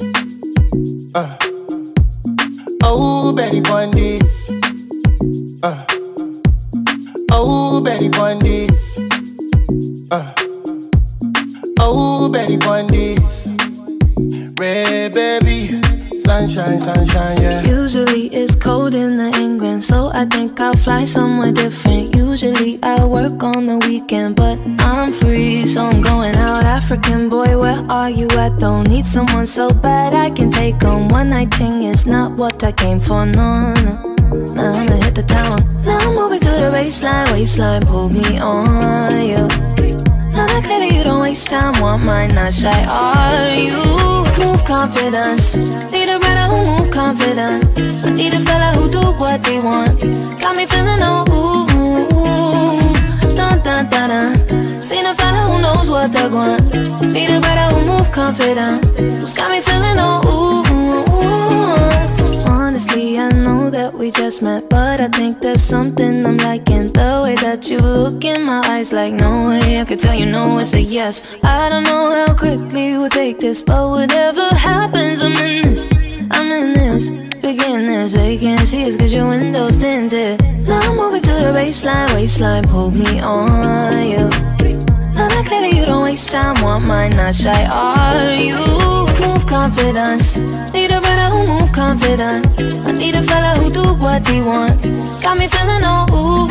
Uh. 0.00 1.36
Oh, 2.82 3.32
Betty 3.32 3.60
Bundy's. 3.60 4.50
Uh. 5.62 5.84
Oh, 7.30 7.80
Betty 7.80 8.08
Bundy's. 8.08 8.98
Uh. 10.10 10.32
Oh, 11.78 12.28
Betty 12.28 12.56
Bundy's. 12.56 13.48
Red 14.58 15.14
baby. 15.14 15.80
Sunshine, 16.20 16.80
sunshine, 16.80 17.40
yeah. 17.42 17.62
Usually 17.62 18.26
it's 18.34 18.54
cold 18.54 18.94
in 18.94 19.16
the 19.18 19.30
England, 19.38 19.84
so 19.84 20.10
I 20.12 20.24
think 20.24 20.58
I'll 20.58 20.74
fly 20.74 21.04
somewhere 21.04 21.52
you 28.44 28.52
at? 28.52 28.58
Don't 28.58 28.88
need 28.88 29.06
someone 29.06 29.46
so 29.46 29.70
bad 29.70 30.14
I 30.14 30.30
can 30.30 30.50
take 30.50 30.84
on 30.84 31.08
one 31.08 31.30
night 31.30 31.54
thing. 31.54 31.82
It's 31.82 32.06
not 32.06 32.32
what 32.32 32.62
I 32.62 32.72
came 32.72 33.00
for, 33.00 33.26
no, 33.26 33.74
no. 33.74 34.14
Now 34.54 34.72
I'ma 34.72 34.96
hit 35.02 35.14
the 35.14 35.22
town. 35.22 35.82
Now 35.84 35.98
I'm 35.98 36.14
moving 36.14 36.40
to 36.40 36.50
the 36.50 36.70
baseline, 36.72 37.30
waistline, 37.32 37.82
pull 37.82 38.08
me 38.08 38.38
on, 38.38 39.28
yeah. 39.28 39.46
Now 40.32 40.46
that 40.46 40.62
clearly 40.64 40.96
you 40.96 41.04
don't 41.04 41.20
waste 41.20 41.48
time, 41.48 41.80
want 41.80 42.04
mine, 42.04 42.34
not 42.34 42.52
shy, 42.52 42.84
are 42.84 43.54
you? 43.54 43.78
Move 44.38 44.64
confidence, 44.64 45.56
need 45.92 46.08
a 46.08 46.18
brother 46.18 46.46
who 46.50 46.58
move 46.66 46.90
confident. 46.90 47.64
I 48.04 48.10
need 48.12 48.34
a 48.34 48.40
fella 48.40 48.72
who 48.76 48.88
do 48.88 49.00
what 49.18 49.42
they 49.44 49.58
want. 49.58 50.00
Got 50.40 50.56
me 50.56 50.66
feeling 50.66 51.00
oh 51.00 51.24
ooh, 51.30 52.03
dun 53.44 53.58
dun 53.62 53.84
dun 53.90 54.08
dun. 54.08 54.82
Seen 54.82 55.06
a 55.06 55.14
fella 55.14 55.42
who 55.48 55.56
knows 55.60 55.90
what 55.90 56.12
they 56.12 56.28
want. 56.28 56.62
Need 57.14 57.30
a 57.30 57.40
brother 57.40 57.68
who 57.74 57.80
move 57.90 58.10
confident, 58.12 58.84
who's 59.20 59.34
got 59.34 59.50
me 59.50 59.60
feeling 59.60 59.98
oh 59.98 60.30
ooh. 60.30 60.64
Honestly, 62.48 63.18
I 63.18 63.28
know 63.30 63.70
that 63.70 63.94
we 63.94 64.10
just 64.10 64.42
met, 64.42 64.68
but 64.68 65.00
I 65.00 65.08
think 65.08 65.40
there's 65.40 65.62
something 65.62 66.26
I'm 66.26 66.36
liking. 66.38 66.86
The 66.98 67.20
way 67.24 67.34
that 67.36 67.70
you 67.70 67.78
look 67.78 68.24
in 68.24 68.42
my 68.44 68.60
eyes, 68.66 68.92
like 68.92 69.14
no 69.14 69.48
way 69.48 69.80
I 69.80 69.84
could 69.84 70.00
tell 70.00 70.14
you 70.14 70.26
no, 70.26 70.58
it's 70.58 70.74
a 70.74 70.82
yes. 70.82 71.34
I 71.42 71.68
don't 71.68 71.84
know 71.84 72.04
how 72.18 72.34
quickly 72.34 72.98
we'll 72.98 73.10
take 73.10 73.38
this, 73.38 73.62
but 73.62 73.88
whatever 73.88 74.46
happens, 74.54 75.22
I'm 75.22 75.36
in 75.36 75.62
this. 75.62 75.90
I'm 76.30 76.50
in 76.52 76.72
this. 76.72 77.33
Begin 77.44 77.84
this, 77.86 78.14
they 78.14 78.38
can't 78.38 78.66
see 78.66 78.88
us 78.88 78.96
cause 78.96 79.12
your 79.12 79.28
window's 79.28 79.78
tinted. 79.78 80.40
Now 80.66 80.80
I'm 80.80 80.96
moving 80.96 81.20
to 81.20 81.28
the 81.28 81.52
baseline, 81.52 82.08
waistline, 82.14 82.64
pull 82.64 82.90
me 82.90 83.20
on 83.20 84.08
you. 84.08 84.30
Now 85.12 85.28
that 85.28 85.44
clearly 85.46 85.76
you 85.78 85.84
don't 85.84 86.04
waste 86.04 86.30
time, 86.30 86.62
want 86.62 86.86
mine, 86.86 87.10
not 87.10 87.34
shy, 87.34 87.66
are 87.66 88.32
you? 88.32 88.56
Move 89.20 89.46
confidence, 89.46 90.38
need 90.72 90.90
a 90.90 91.02
brother 91.02 91.28
who 91.36 91.46
move 91.46 91.70
confident. 91.70 92.48
I 92.88 92.92
need 92.92 93.14
a 93.14 93.22
fella 93.22 93.60
who 93.60 93.68
do 93.68 93.92
what 93.92 94.26
he 94.26 94.40
want. 94.40 94.80
Got 95.22 95.36
me 95.36 95.46
feeling 95.46 95.84
oh 95.84 96.08
ooh, 96.16 96.48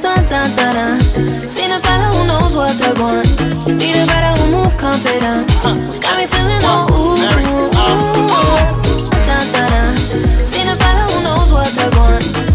dun 0.00 0.24
dun 0.32 0.48
dun 0.56 0.74
dun. 0.74 1.00
Seen 1.46 1.70
a 1.70 1.78
fella 1.80 2.08
who 2.16 2.26
knows 2.26 2.56
what 2.56 2.72
they 2.80 2.94
want. 2.98 3.28
Need 3.76 3.92
a 3.92 4.06
brother 4.08 4.40
who 4.40 4.56
move 4.56 4.74
confident. 4.78 5.50
Who's 5.84 6.00
got 6.00 6.16
me 6.16 6.26
feeling 6.26 6.64
oh 6.64 6.88
ooh, 6.88 7.16
dun 7.20 7.42
dun 7.44 7.70
dun. 7.72 8.87
Seen 10.44 10.68
a 10.68 10.76
fella 10.76 11.06
who 11.12 11.22
knows 11.22 11.52
what 11.52 11.68
they 11.74 11.88
want. 11.98 12.47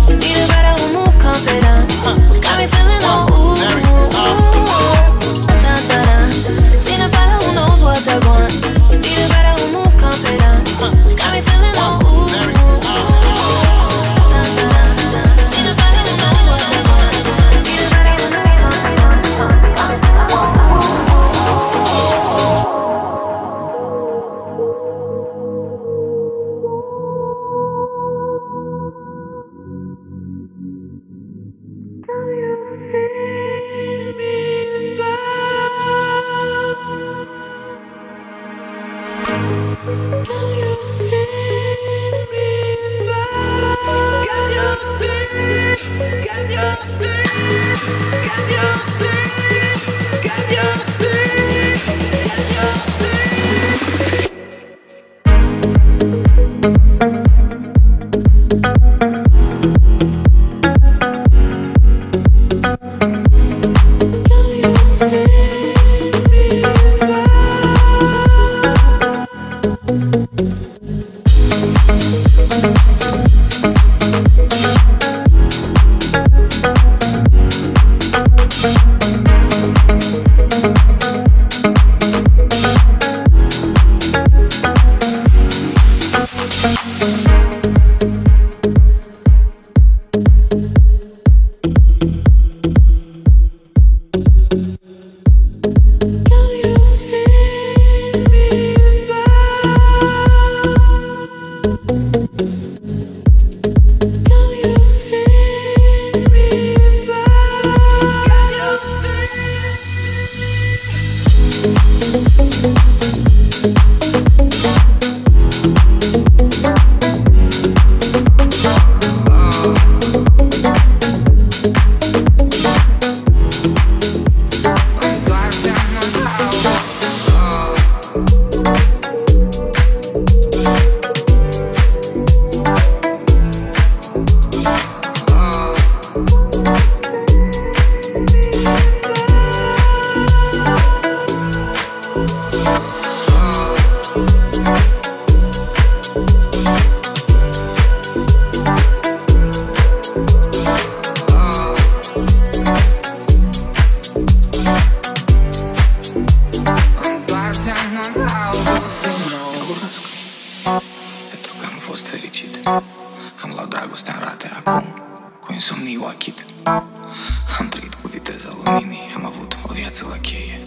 cu 168.63 168.69
am 169.15 169.25
avut 169.25 169.57
o 169.67 169.73
viață 169.73 170.05
la 170.09 170.17
cheie. 170.17 170.63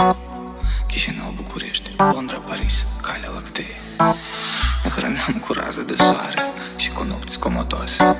Chișinău, 0.86 1.32
București, 1.36 1.94
Londra, 1.98 2.38
Paris, 2.38 2.86
Calea 3.02 3.30
Lactee. 3.34 3.76
Ne 4.84 4.90
hrăneam 4.90 5.42
cu 5.46 5.52
rază 5.52 5.82
de 5.82 5.94
soare 5.96 6.52
și 6.76 6.90
cu 6.90 7.02
nopți 7.02 7.38
comodoase 7.38 8.16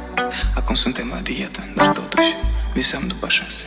Acum 0.54 0.74
suntem 0.74 1.08
la 1.14 1.20
dietă, 1.20 1.64
dar 1.74 1.88
totuși 1.88 2.34
visăm 2.72 3.06
după 3.06 3.28
șase. 3.28 3.64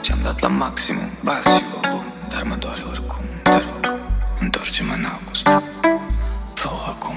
Ce-am 0.00 0.18
dat 0.22 0.40
la 0.40 0.48
maximum, 0.48 1.10
bas 1.20 1.42
și 1.56 1.62
volum, 1.74 2.04
dar 2.28 2.42
mă 2.42 2.54
doare 2.54 2.82
oricum. 2.90 3.24
Te 3.42 3.50
rog, 3.50 3.98
întoarcem 4.40 4.86
în 4.96 5.04
august. 5.04 5.46
Fă-o 6.54 6.88
acum. 6.88 7.14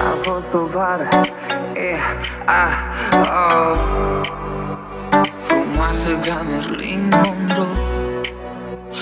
A 0.00 0.16
fost 0.22 0.54
o 0.54 0.66
vară, 0.66 1.08
e, 1.74 1.98
a, 2.46 2.68
oh. 3.22 4.37
Frumoasă 5.88 6.28
ca 6.28 6.46
Merlin 6.48 7.08
Monroe. 7.08 8.22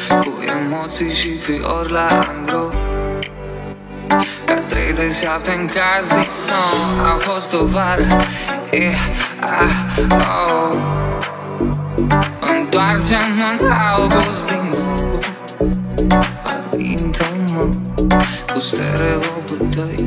Cu 0.08 0.32
emoții 0.58 1.14
și 1.14 1.36
fiori 1.36 1.92
la 1.92 2.06
angro. 2.06 2.70
Ca 4.44 4.54
trei 4.54 4.92
de 4.92 5.12
șapte 5.22 5.50
în 5.50 5.66
casino. 5.66 6.62
A 7.04 7.16
fost 7.18 7.54
o 7.54 7.64
vară 7.64 8.06
e 8.70 8.94
ah, 9.40 9.70
oh. 10.08 10.78
Întoarce-mă 12.58 13.44
în 13.60 13.70
august 13.96 14.48
din 14.48 14.74
nou 14.78 15.18
Alintă-mă 16.42 17.68
cu 18.52 18.60
stereopul 18.60 19.68
tăi 19.74 20.06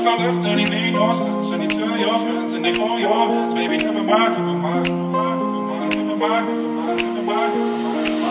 if 0.00 0.06
I 0.06 0.16
left, 0.16 0.42
then 0.42 0.58
it 0.58 0.70
made 0.70 0.94
no 0.94 1.12
sense. 1.12 1.50
And 1.50 1.62
you 1.62 1.68
tell 1.68 1.98
your 1.98 2.18
friends 2.20 2.52
and 2.54 2.64
they 2.64 2.72
hold 2.72 3.00
your 3.00 3.12
hands, 3.12 3.52
baby, 3.52 3.76
never 3.76 4.02
mind, 4.02 4.32
never 4.32 4.54
mind, 4.54 4.88
never 4.88 4.96
mind, 4.96 5.94
never 5.94 6.16
mind, 6.16 6.46
never 6.46 6.68
mind, 6.68 7.02
never 7.02 7.22
mind. 7.22 7.52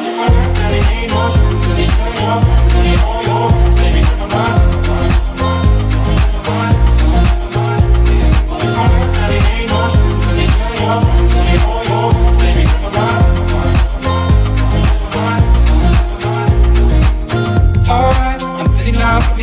If 0.09 0.19
I 0.19 0.27
left, 0.33 0.55
then 0.55 0.73
it 0.73 0.85
made 0.89 1.09
no 1.09 1.29
sense. 1.29 1.65
And 1.69 1.79
you 1.79 1.87
tell 1.87 2.13
your 2.21 2.41
friends 2.41 2.73
and 2.73 2.85
they 2.85 2.97
hold 2.97 3.23
your 3.23 3.49
hands, 3.51 3.77
baby, 3.77 4.01
never 4.01 4.27
mind, 4.27 4.71
never 4.71 4.93
mind. 4.93 5.28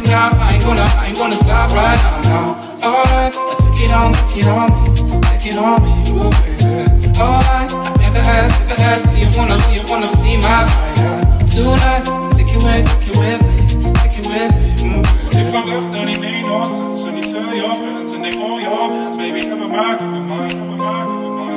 Now 0.09 0.31
I 0.39 0.55
ain't 0.55 0.65
gonna, 0.65 0.83
I 0.83 1.07
ain't 1.09 1.19
gonna 1.19 1.37
stop 1.37 1.71
right 1.73 1.99
now. 1.99 2.23
No, 2.31 2.89
alright, 2.89 3.35
I 3.35 3.55
took 3.59 3.79
it 3.81 3.93
on, 3.93 4.13
took 4.15 4.37
it 4.39 4.47
on 4.47 4.71
me, 4.71 4.87
took 5.27 5.45
it 5.47 5.59
on 5.59 5.83
me, 5.83 5.95
ooh 6.15 6.31
baby. 6.31 7.11
Alright, 7.19 7.71
I 7.75 7.91
never 7.99 8.23
asked, 8.23 8.55
never 8.69 8.83
asked. 8.83 9.07
Do 9.11 9.17
you 9.19 9.31
wanna, 9.37 9.59
do 9.59 9.69
you 9.75 9.83
wanna 9.91 10.07
see 10.07 10.37
my 10.39 10.63
fire 10.69 11.27
tonight? 11.47 12.07
Take 12.39 12.55
it 12.55 12.63
with, 12.63 12.87
take 12.87 13.09
it 13.11 13.19
with 13.19 13.41
me, 13.43 13.57
take 13.99 14.17
it 14.19 14.27
with 14.31 14.51
me, 14.55 14.67
ooh 14.87 15.03
baby. 15.03 15.43
If 15.43 15.55
I 15.55 15.65
left, 15.65 15.93
then 15.93 16.09
it 16.09 16.21
made 16.21 16.43
no 16.43 16.65
sense. 16.65 17.03
And 17.05 17.19
you 17.19 17.25
tell 17.33 17.55
your 17.55 17.75
friends, 17.77 18.13
and 18.13 18.25
they 18.25 18.33
call 18.33 18.61
your 18.61 18.89
friends, 18.89 19.17
baby, 19.17 19.45
never 19.45 19.69
mind, 19.69 20.01
never 20.01 20.21
mind, 20.23 20.55
never 20.55 20.77
mind, 20.77 21.09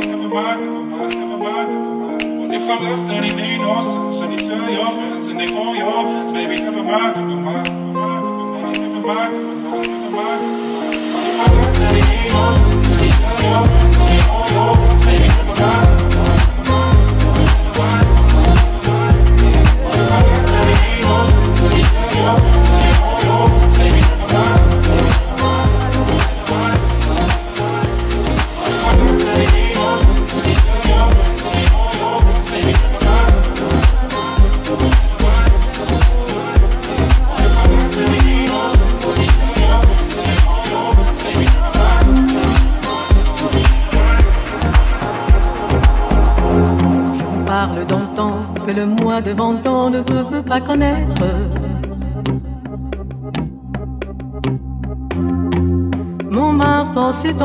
never 0.09 0.27
mind, 0.27 0.61
never 0.61 0.83
mind, 0.83 1.15
never 1.15 1.37
mind, 1.37 1.65
never 1.69 1.87
mind. 1.87 2.53
If 2.53 2.63
I 2.67 2.79
left, 2.81 3.07
then 3.07 3.23
it 3.23 3.35
made 3.35 3.59
no 3.59 3.79
sense. 3.79 4.19
And 4.21 4.33
you 4.33 4.49
tell 4.49 4.69
your 4.71 4.91
friends, 4.91 5.27
and 5.27 5.39
they 5.39 5.47
call 5.47 5.75
your 5.75 6.01
friends, 6.01 6.31
baby, 6.31 6.55
never 6.61 6.83
mind, 6.83 7.15
never 7.15 7.39
mind. 7.39 7.88
Thank 9.09 9.33
you. 9.33 9.49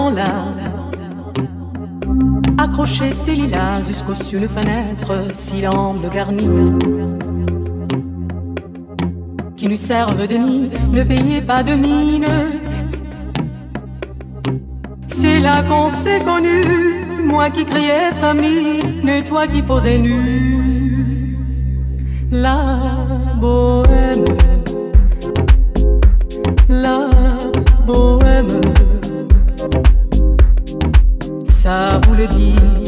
Ces 0.08 0.16
temps-là, 0.16 0.46
accroché 2.58 3.12
ses 3.12 3.34
lilas 3.34 3.82
jusqu'au-dessus 3.86 4.40
de 4.40 4.46
fenêtre, 4.46 5.28
si 5.32 5.62
l'angle 5.62 6.08
garni, 6.10 6.48
qui 9.56 9.68
nous 9.68 9.76
servent 9.76 10.26
de 10.26 10.34
nid, 10.34 10.70
ne 10.92 11.02
veillez 11.02 11.40
pas 11.42 11.62
de 11.62 11.74
mine. 11.74 12.26
C'est 15.06 15.40
là 15.40 15.62
qu'on 15.62 15.88
s'est 15.88 16.20
connu, 16.20 17.06
moi 17.24 17.50
qui 17.50 17.64
criais 17.64 18.12
famine, 18.20 19.08
et 19.08 19.24
toi 19.24 19.46
qui 19.46 19.62
posais 19.62 19.98
nu. 19.98 21.36
La 22.30 22.78
bohème, 23.40 24.24
la 26.68 27.08
bohème, 27.86 28.48
ça 31.64 31.98
vous 32.06 32.14
le 32.14 32.26
dit. 32.26 32.83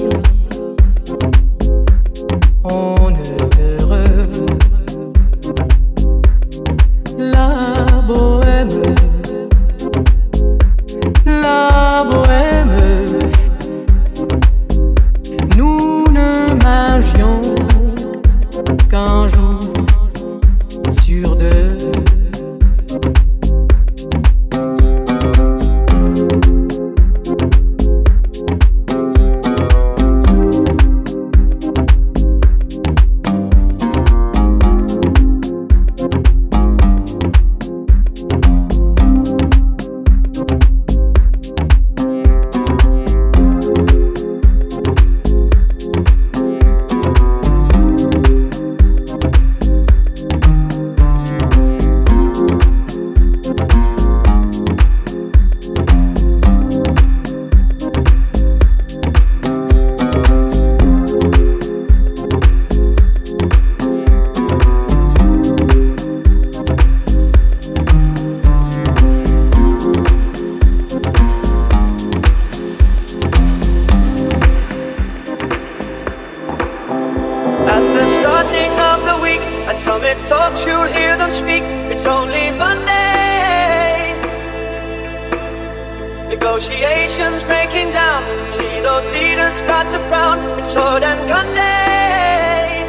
Breaking 87.46 87.90
down. 87.92 88.22
See 88.58 88.80
those 88.80 89.06
leaders 89.16 89.54
start 89.64 89.86
to 89.92 89.98
frown. 90.08 90.38
It's 90.58 90.72
sword 90.72 91.02
and 91.02 91.20
gun 91.28 91.46
day. 91.54 92.86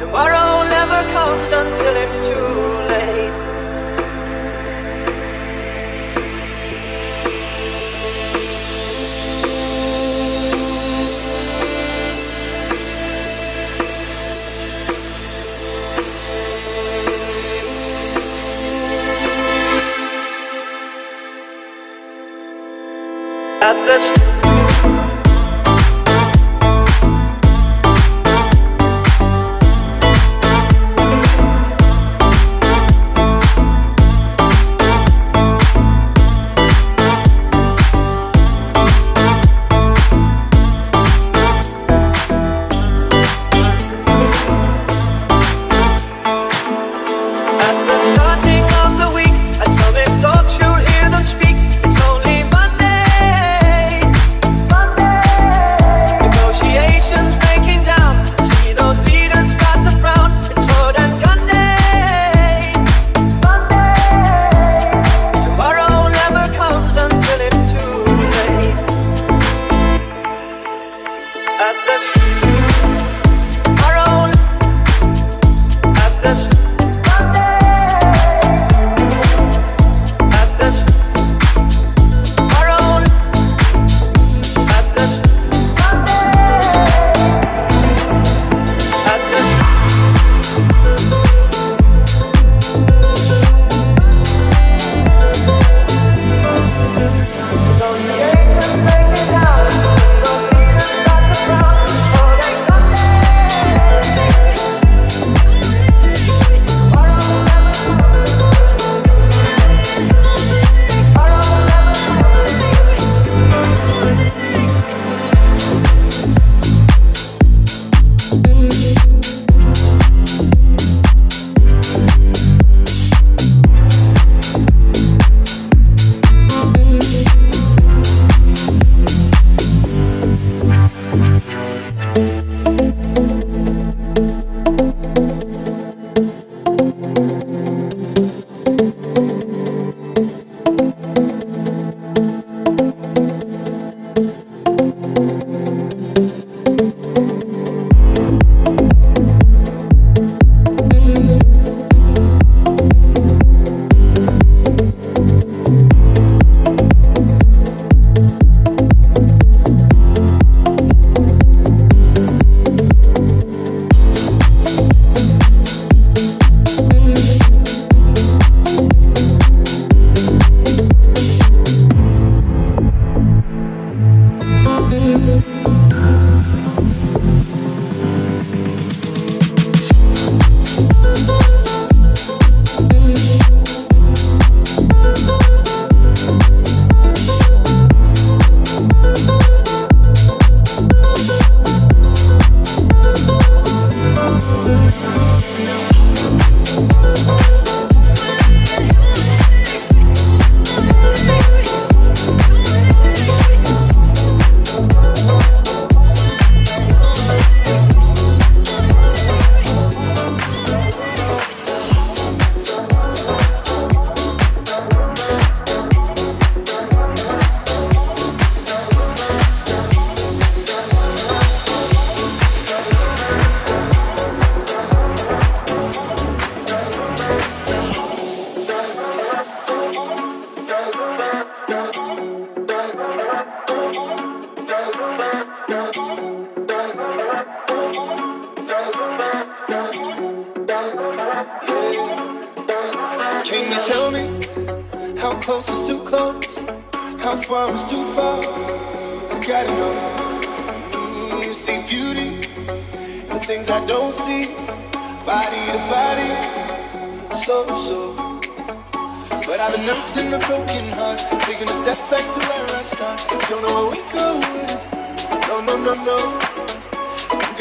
Tomorrow 0.00 0.68
never 0.76 1.00
comes 1.12 1.50
until 1.62 1.94
it's 2.04 2.23
let's 23.86 24.23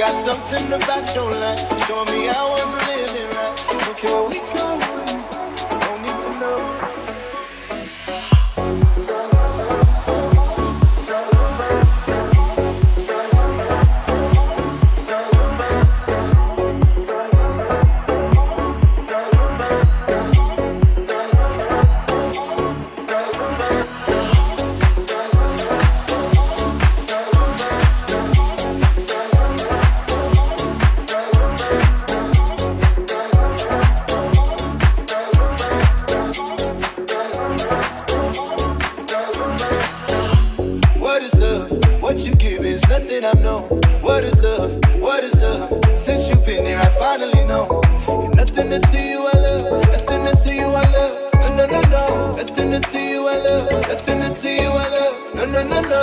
Got 0.04 0.12
something 0.26 0.68
about 0.68 1.16
your 1.16 1.32
life. 1.32 1.60
Show 1.88 2.04
me 2.12 2.28
I 2.28 2.44
was 2.52 2.70
living 2.90 3.30
right. 3.38 3.92
Okay, 3.92 4.12
where 4.12 4.28
we 4.28 4.40
go. 4.54 4.93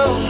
you 0.00 0.29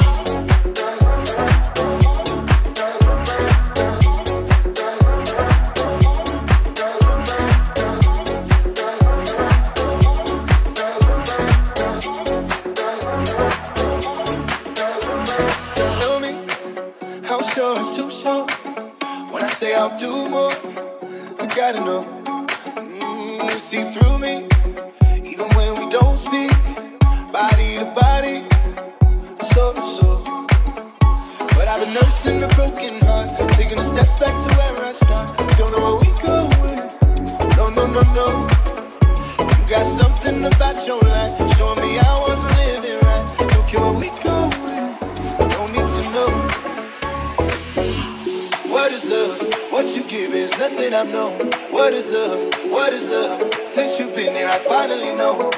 I 54.46 54.58
finally 54.58 55.14
know. 55.16 55.50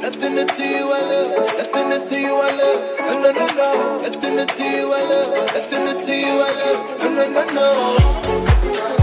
Nothing 0.00 0.36
to 0.36 0.62
you 0.62 0.92
I 0.92 1.00
love, 1.10 1.56
nothing 1.58 2.08
to 2.08 2.20
you 2.20 2.34
I 2.36 2.50
love, 2.60 2.80
no 3.06 3.22
no 3.22 3.30
no 3.32 3.46
no. 3.56 4.02
Nothing 4.02 4.46
to 4.46 4.62
you 4.62 4.92
I 4.92 5.02
love, 5.02 5.54
nothing 5.54 6.06
to 6.06 6.12
you 6.14 6.34
I 6.40 6.52
love, 6.60 6.98
no 7.00 7.08
no 7.14 7.24
no 7.32 7.52
no. 7.54 8.95